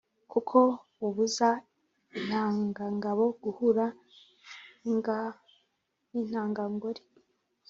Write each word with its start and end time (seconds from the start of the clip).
kuko 0.31 0.57
bubuza 0.99 1.49
intangangabo 2.17 3.25
guhura 3.43 3.85
n’intangangore 6.13 7.01